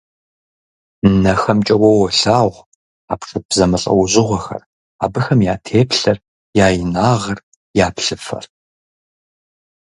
НэхэмкӀэ 1.21 1.75
уэ 1.81 1.89
уолъагъу 1.95 2.65
хьэпшып 3.07 3.45
зэмылӀэужьыгъуэхэр, 3.57 4.63
абыхэм 5.03 5.39
я 5.53 5.55
теплъэр, 5.67 6.17
я 6.65 6.67
инагъыр, 6.81 7.39
я 7.85 7.87
плъыфэр. 7.95 8.45